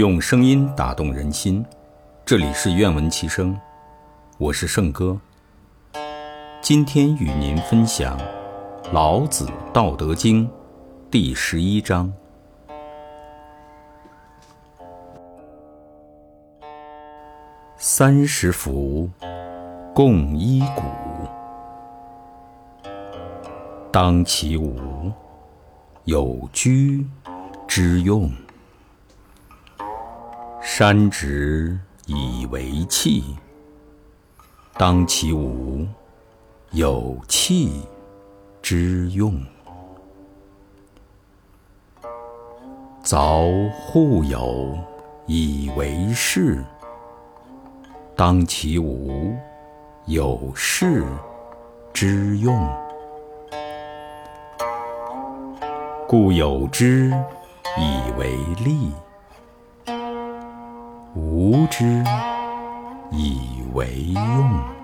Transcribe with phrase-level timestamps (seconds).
[0.00, 1.62] 用声音打动人心，
[2.24, 3.60] 这里是愿闻其声，
[4.38, 5.20] 我是圣哥。
[6.62, 8.16] 今天与您分享
[8.92, 10.46] 《老子·道德经》
[11.10, 12.10] 第十一章：
[17.76, 19.10] 三十辐，
[19.92, 20.82] 共一毂。
[23.92, 25.12] 当其无，
[26.10, 27.06] 有居
[27.68, 28.28] 之用。
[30.60, 33.36] 山直以为器，
[34.76, 35.86] 当其无，
[36.72, 37.86] 有器
[38.60, 39.40] 之用。
[43.04, 44.76] 凿户牖
[45.26, 46.64] 以为室，
[48.16, 49.32] 当其无，
[50.06, 51.04] 有室
[51.92, 52.68] 之用。
[56.10, 57.08] 故有之
[57.78, 58.90] 以为利，
[61.14, 62.02] 无之
[63.12, 64.79] 以为用。